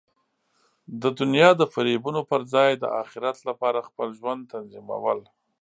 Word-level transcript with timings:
د 1.01 1.03
دنیا 1.19 1.49
د 1.57 1.63
فریبونو 1.73 2.21
پر 2.29 2.41
ځای 2.53 2.71
د 2.77 2.85
اخرت 3.01 3.37
لپاره 3.49 3.85
خپل 3.87 4.07
ژوند 4.19 4.41
تنظیمول. 4.53 5.19